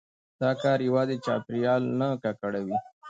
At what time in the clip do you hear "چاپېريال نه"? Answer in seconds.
1.25-2.07